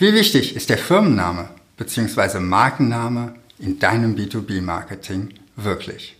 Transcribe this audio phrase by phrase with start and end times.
[0.00, 2.40] Wie wichtig ist der Firmenname bzw.
[2.40, 6.16] Markenname in deinem B2B-Marketing wirklich?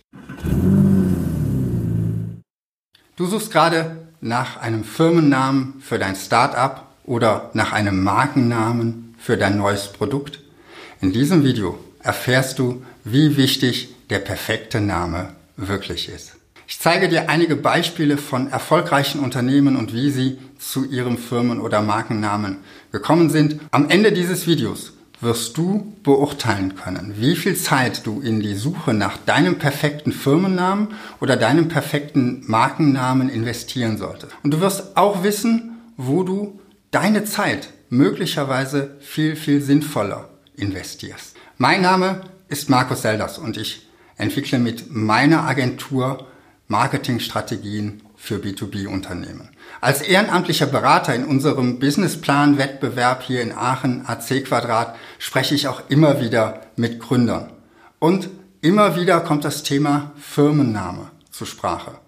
[3.15, 9.57] Du suchst gerade nach einem Firmennamen für dein Startup oder nach einem Markennamen für dein
[9.57, 10.41] neues Produkt?
[11.01, 16.35] In diesem Video erfährst du, wie wichtig der perfekte Name wirklich ist.
[16.71, 21.81] Ich zeige dir einige Beispiele von erfolgreichen Unternehmen und wie sie zu ihrem Firmen- oder
[21.81, 22.59] Markennamen
[22.93, 23.59] gekommen sind.
[23.71, 28.93] Am Ende dieses Videos wirst du beurteilen können, wie viel Zeit du in die Suche
[28.93, 34.33] nach deinem perfekten Firmennamen oder deinem perfekten Markennamen investieren solltest.
[34.41, 41.35] Und du wirst auch wissen, wo du deine Zeit möglicherweise viel, viel sinnvoller investierst.
[41.57, 46.27] Mein Name ist Markus Selders und ich entwickle mit meiner Agentur
[46.71, 49.49] Marketingstrategien für B2B-Unternehmen.
[49.81, 56.21] Als ehrenamtlicher Berater in unserem Businessplan-Wettbewerb hier in Aachen AC Quadrat spreche ich auch immer
[56.21, 57.51] wieder mit Gründern.
[57.99, 58.29] Und
[58.61, 61.99] immer wieder kommt das Thema Firmenname zur Sprache.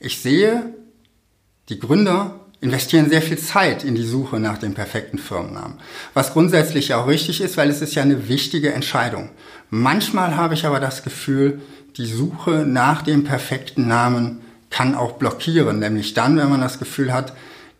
[0.00, 0.74] Ich sehe,
[1.68, 5.78] die Gründer investieren sehr viel Zeit in die Suche nach dem perfekten Firmennamen.
[6.14, 9.30] Was grundsätzlich auch richtig ist, weil es ist ja eine wichtige Entscheidung.
[9.70, 11.60] Manchmal habe ich aber das Gefühl,
[11.96, 14.40] die Suche nach dem perfekten Namen
[14.70, 17.32] kann auch blockieren, nämlich dann, wenn man das Gefühl hat,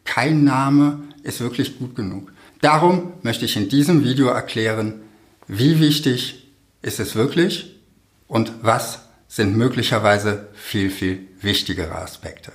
[0.04, 2.32] kein Name ist wirklich gut genug.
[2.60, 4.94] Darum möchte ich in diesem Video erklären,
[5.48, 6.48] wie wichtig
[6.82, 7.76] ist es wirklich
[8.26, 12.52] und was sind möglicherweise viel, viel wichtigere Aspekte.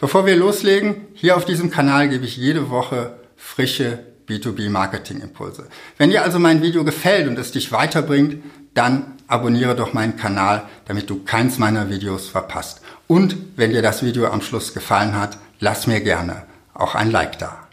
[0.00, 5.68] Bevor wir loslegen, hier auf diesem Kanal gebe ich jede Woche frische B2B-Marketing-Impulse.
[5.98, 10.62] Wenn dir also mein Video gefällt und es dich weiterbringt, dann abonniere doch meinen Kanal,
[10.86, 12.80] damit du keins meiner Videos verpasst.
[13.08, 17.38] Und wenn dir das Video am Schluss gefallen hat, lass mir gerne auch ein Like
[17.38, 17.68] da.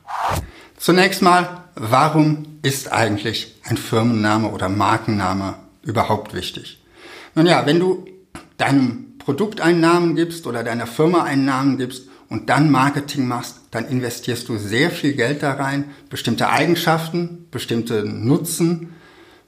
[0.75, 6.83] Zunächst mal, warum ist eigentlich ein Firmenname oder Markenname überhaupt wichtig?
[7.35, 8.05] Nun ja, wenn du
[8.57, 13.59] deinem Produkt einen Namen gibst oder deiner Firma einen Namen gibst und dann Marketing machst,
[13.71, 18.95] dann investierst du sehr viel Geld da rein, bestimmte Eigenschaften, bestimmte Nutzen,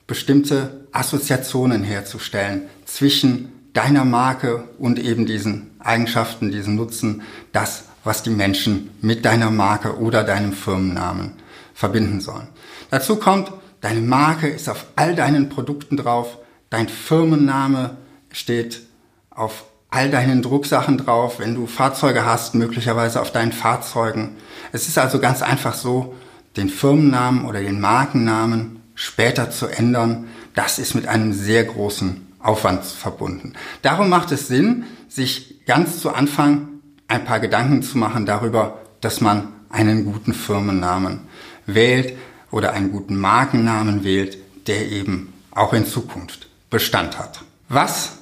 [0.08, 8.30] bestimmte Assoziationen herzustellen zwischen deiner Marke und eben diesen Eigenschaften, diesen Nutzen, das, was die
[8.30, 11.34] Menschen mit deiner Marke oder deinem Firmennamen
[11.74, 12.48] verbinden sollen.
[12.90, 13.52] Dazu kommt,
[13.82, 16.38] deine Marke ist auf all deinen Produkten drauf,
[16.70, 17.98] dein Firmenname
[18.32, 18.82] steht
[19.30, 24.38] auf all deinen Drucksachen drauf, wenn du Fahrzeuge hast, möglicherweise auf deinen Fahrzeugen.
[24.72, 26.16] Es ist also ganz einfach so,
[26.58, 32.84] den Firmennamen oder den Markennamen später zu ändern, das ist mit einem sehr großen Aufwand
[32.84, 33.54] verbunden.
[33.82, 36.68] Darum macht es Sinn, sich ganz zu Anfang
[37.08, 41.22] ein paar Gedanken zu machen darüber, dass man einen guten Firmennamen
[41.66, 42.18] wählt
[42.52, 47.42] oder einen guten Markennamen wählt, der eben auch in Zukunft Bestand hat.
[47.68, 48.19] Was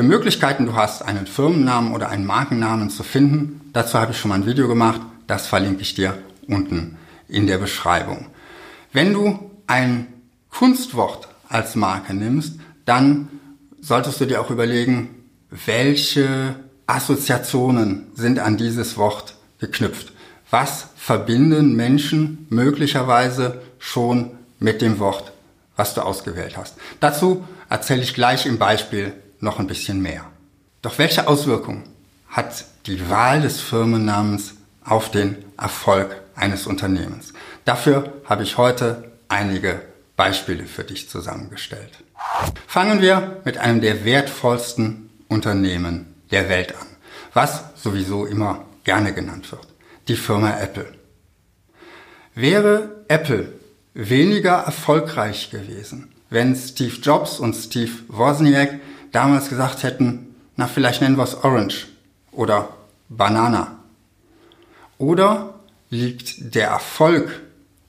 [0.00, 4.30] für Möglichkeiten du hast, einen Firmennamen oder einen Markennamen zu finden, dazu habe ich schon
[4.30, 6.16] mal ein Video gemacht, das verlinke ich dir
[6.48, 6.96] unten
[7.28, 8.28] in der Beschreibung.
[8.94, 10.06] Wenn du ein
[10.48, 12.54] Kunstwort als Marke nimmst,
[12.86, 13.28] dann
[13.82, 15.10] solltest du dir auch überlegen,
[15.50, 16.54] welche
[16.86, 20.14] Assoziationen sind an dieses Wort geknüpft.
[20.50, 25.32] Was verbinden Menschen möglicherweise schon mit dem Wort,
[25.76, 26.76] was du ausgewählt hast?
[27.00, 30.24] Dazu erzähle ich gleich im Beispiel noch ein bisschen mehr.
[30.82, 31.84] Doch welche Auswirkungen
[32.28, 37.32] hat die Wahl des Firmennamens auf den Erfolg eines Unternehmens?
[37.64, 39.82] Dafür habe ich heute einige
[40.16, 42.04] Beispiele für dich zusammengestellt.
[42.66, 46.86] Fangen wir mit einem der wertvollsten Unternehmen der Welt an,
[47.32, 49.66] was sowieso immer gerne genannt wird,
[50.08, 50.92] die Firma Apple.
[52.34, 53.52] Wäre Apple
[53.94, 58.80] weniger erfolgreich gewesen, wenn Steve Jobs und Steve Wozniak
[59.12, 61.88] damals gesagt hätten, na vielleicht nennen wir es Orange
[62.32, 62.68] oder
[63.08, 63.78] Banana.
[64.98, 65.54] Oder
[65.88, 67.40] liegt der Erfolg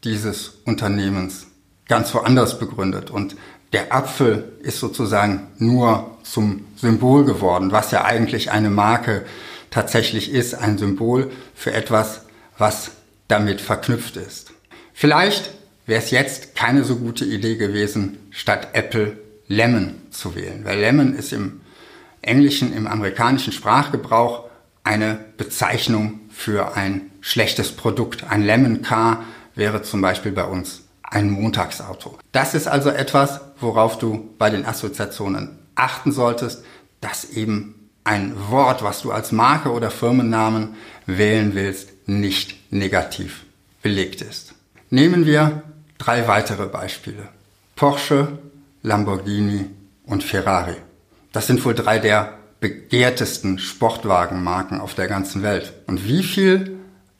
[0.04, 1.48] dieses Unternehmens
[1.88, 3.36] ganz woanders begründet und
[3.74, 9.26] der Apfel ist sozusagen nur zum Symbol geworden, was ja eigentlich eine Marke
[9.70, 12.22] tatsächlich ist, ein Symbol für etwas,
[12.58, 12.92] was
[13.28, 14.52] damit verknüpft ist.
[14.94, 15.52] Vielleicht
[15.86, 19.18] wäre es jetzt keine so gute Idee gewesen, statt Apple
[19.52, 21.62] Lemon zu wählen, weil Lemon ist im
[22.22, 24.46] englischen, im amerikanischen Sprachgebrauch
[24.84, 28.24] eine Bezeichnung für ein schlechtes Produkt.
[28.30, 29.24] Ein Lemon Car
[29.56, 32.18] wäre zum Beispiel bei uns ein Montagsauto.
[32.32, 36.64] Das ist also etwas, worauf du bei den Assoziationen achten solltest,
[37.02, 40.76] dass eben ein Wort, was du als Marke oder Firmennamen
[41.06, 43.46] wählen willst, nicht negativ
[43.82, 44.54] belegt ist.
[44.90, 45.64] Nehmen wir
[45.98, 47.28] drei weitere Beispiele.
[47.76, 48.40] Porsche,
[48.84, 49.66] Lamborghini
[50.06, 50.76] und Ferrari.
[51.32, 55.74] Das sind wohl drei der begehrtesten Sportwagenmarken auf der ganzen Welt.
[55.88, 56.78] Und wie viel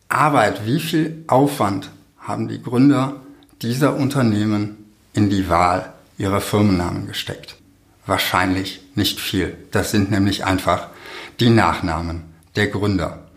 [0.10, 3.22] Arbeit, wie viel Aufwand haben die Gründer
[3.62, 7.56] dieser Unternehmen in die Wahl ihrer Firmennamen gesteckt?
[8.06, 9.58] Wahrscheinlich nicht viel.
[9.72, 10.88] Das sind nämlich einfach
[11.40, 12.24] die Nachnamen
[12.56, 13.28] der Gründer.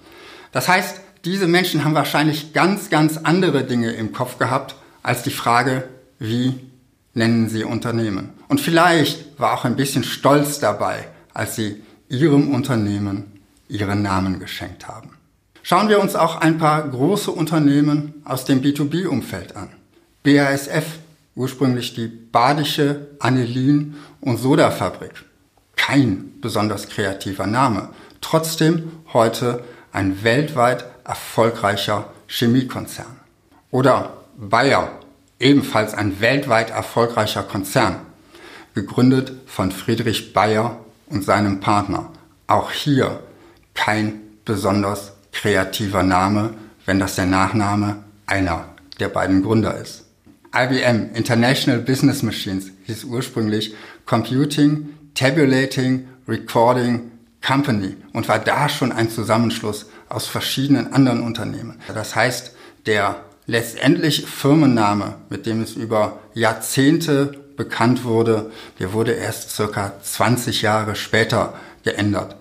[0.53, 5.31] Das heißt, diese Menschen haben wahrscheinlich ganz, ganz andere Dinge im Kopf gehabt als die
[5.31, 5.89] Frage,
[6.19, 6.61] wie
[7.15, 8.31] nennen sie Unternehmen.
[8.49, 14.87] Und vielleicht war auch ein bisschen Stolz dabei, als sie ihrem Unternehmen ihren Namen geschenkt
[14.89, 15.11] haben.
[15.63, 19.71] Schauen wir uns auch ein paar große Unternehmen aus dem B2B-Umfeld an.
[20.23, 20.85] BASF,
[21.35, 25.25] ursprünglich die Badische Anilin- und Sodafabrik.
[25.77, 27.89] Kein besonders kreativer Name.
[28.21, 33.17] Trotzdem heute ein weltweit erfolgreicher Chemiekonzern.
[33.71, 34.91] Oder Bayer,
[35.39, 37.97] ebenfalls ein weltweit erfolgreicher Konzern,
[38.75, 42.11] gegründet von Friedrich Bayer und seinem Partner.
[42.47, 43.23] Auch hier
[43.75, 46.55] kein besonders kreativer Name,
[46.87, 48.69] wenn das der Nachname einer
[49.01, 50.05] der beiden Gründer ist.
[50.55, 53.75] IBM International Business Machines hieß ursprünglich
[54.07, 57.11] Computing, Tabulating, Recording
[57.45, 61.81] Company und war da schon ein Zusammenschluss aus verschiedenen anderen Unternehmen.
[61.93, 62.55] Das heißt,
[62.87, 70.63] der letztendlich Firmenname, mit dem es über Jahrzehnte bekannt wurde, der wurde erst circa 20
[70.63, 71.55] Jahre später
[71.85, 72.37] geändert.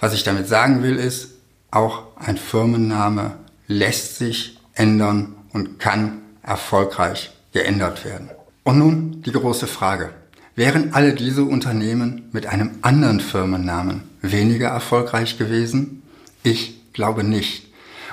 [0.00, 1.32] Was ich damit sagen will, ist,
[1.70, 3.32] auch ein Firmenname
[3.66, 8.30] lässt sich ändern und kann erfolgreich geändert werden.
[8.64, 10.10] Und nun die große Frage.
[10.54, 16.02] Wären alle diese Unternehmen mit einem anderen Firmennamen weniger erfolgreich gewesen?
[16.42, 17.66] Ich glaube nicht.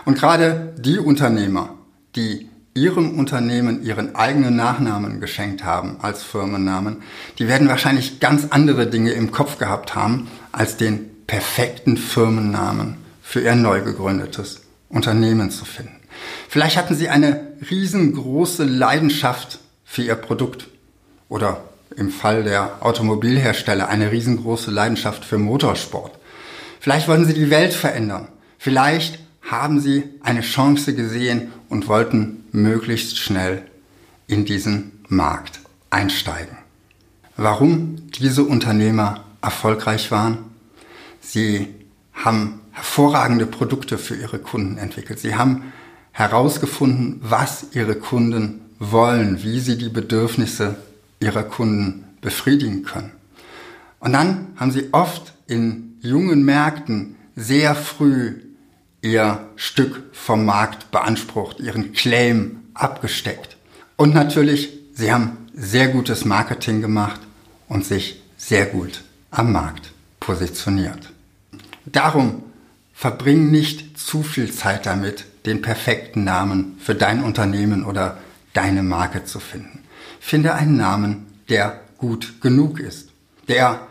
[0.04, 1.70] Und gerade die Unternehmer,
[2.16, 7.04] die ihrem Unternehmen ihren eigenen Nachnamen geschenkt haben als Firmennamen,
[7.38, 13.42] die werden wahrscheinlich ganz andere Dinge im Kopf gehabt haben als den perfekten Firmennamen für
[13.42, 16.00] ihr neu gegründetes Unternehmen zu finden.
[16.50, 20.68] Vielleicht hatten sie eine riesengroße Leidenschaft für ihr Produkt
[21.30, 21.64] oder
[21.96, 26.18] im Fall der Automobilhersteller eine riesengroße Leidenschaft für Motorsport.
[26.80, 28.28] Vielleicht wollten sie die Welt verändern.
[28.58, 29.20] Vielleicht
[29.62, 33.64] haben sie eine Chance gesehen und wollten möglichst schnell
[34.28, 35.60] in diesen Markt
[35.90, 36.58] einsteigen.
[37.36, 40.40] Warum diese Unternehmer erfolgreich waren?
[41.20, 41.68] Sie
[42.14, 45.20] haben hervorragende Produkte für ihre Kunden entwickelt.
[45.20, 45.74] Sie haben
[46.12, 50.76] herausgefunden, was ihre Kunden wollen, wie sie die Bedürfnisse
[51.20, 53.12] ihrer Kunden befriedigen können.
[54.00, 58.36] Und dann haben sie oft in jungen Märkten sehr früh
[59.04, 63.58] ihr Stück vom Markt beansprucht, ihren Claim abgesteckt.
[63.98, 67.22] Und natürlich, sie haben sehr gutes Marketing gemacht
[67.68, 71.12] und sich sehr gut am Markt positioniert.
[71.86, 72.44] Darum
[72.94, 78.18] verbring nicht zu viel Zeit damit, den perfekten Namen für dein Unternehmen oder
[78.54, 79.84] deine Marke zu finden.
[80.22, 83.10] Finde einen Namen, der gut genug ist,
[83.50, 83.86] der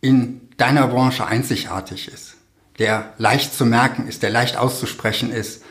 [0.00, 2.37] in deiner Branche einzigartig ist,
[2.78, 5.62] der leicht zu merken ist, der leicht auszusprechen ist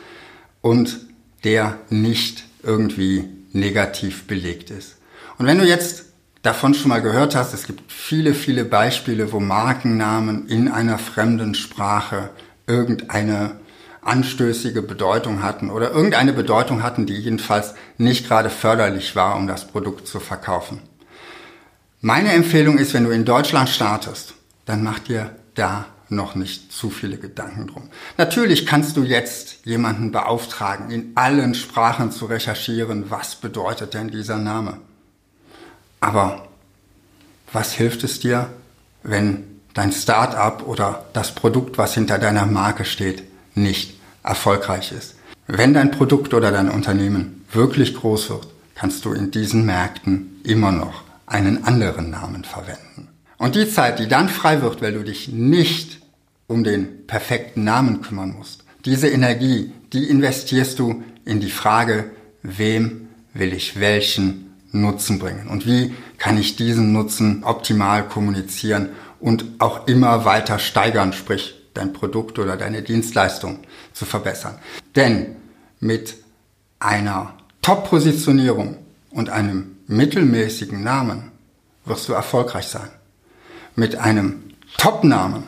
[0.60, 1.00] und
[1.44, 4.96] der nicht irgendwie negativ belegt ist.
[5.38, 6.06] Und wenn du jetzt
[6.42, 11.54] davon schon mal gehört hast, es gibt viele, viele Beispiele, wo Markennamen in einer fremden
[11.54, 12.30] Sprache
[12.66, 13.52] irgendeine
[14.02, 19.66] anstößige Bedeutung hatten oder irgendeine Bedeutung hatten, die jedenfalls nicht gerade förderlich war, um das
[19.66, 20.80] Produkt zu verkaufen.
[22.00, 24.34] Meine Empfehlung ist, wenn du in Deutschland startest,
[24.66, 27.88] dann mach dir da noch nicht zu viele Gedanken drum.
[28.16, 34.38] Natürlich kannst du jetzt jemanden beauftragen, in allen Sprachen zu recherchieren, was bedeutet denn dieser
[34.38, 34.78] Name.
[36.00, 36.48] Aber
[37.52, 38.50] was hilft es dir,
[39.02, 43.22] wenn dein Start-up oder das Produkt, was hinter deiner Marke steht,
[43.54, 45.14] nicht erfolgreich ist.
[45.46, 50.72] Wenn dein Produkt oder dein Unternehmen wirklich groß wird, kannst du in diesen Märkten immer
[50.72, 53.07] noch einen anderen Namen verwenden.
[53.38, 56.00] Und die Zeit, die dann frei wird, weil du dich nicht
[56.48, 62.10] um den perfekten Namen kümmern musst, diese Energie, die investierst du in die Frage,
[62.42, 68.90] wem will ich welchen Nutzen bringen und wie kann ich diesen Nutzen optimal kommunizieren
[69.20, 73.60] und auch immer weiter steigern, sprich dein Produkt oder deine Dienstleistung
[73.92, 74.58] zu verbessern.
[74.96, 75.36] Denn
[75.80, 76.16] mit
[76.80, 78.76] einer Top-Positionierung
[79.10, 81.30] und einem mittelmäßigen Namen
[81.84, 82.90] wirst du erfolgreich sein.
[83.78, 84.42] Mit einem
[84.76, 85.44] Top-Namen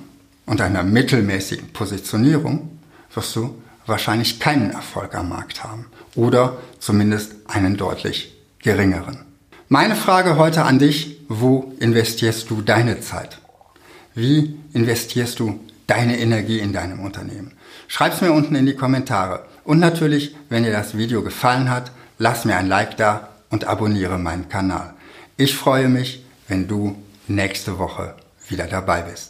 [0.47, 2.79] und einer mittelmäßigen Positionierung
[3.13, 9.25] wirst du wahrscheinlich keinen Erfolg am Markt haben oder zumindest einen deutlich geringeren.
[9.69, 13.41] Meine Frage heute an dich, wo investierst du deine Zeit?
[14.15, 15.59] Wie investierst du
[15.89, 17.55] deine Energie in deinem Unternehmen?
[17.89, 19.45] Schreib's mir unten in die Kommentare.
[19.65, 24.21] Und natürlich, wenn dir das Video gefallen hat, lass mir ein Like da und abonniere
[24.21, 24.95] meinen Kanal.
[25.37, 26.97] Ich freue mich, wenn du
[27.31, 28.15] nächste Woche
[28.51, 29.30] wieder dabei bist.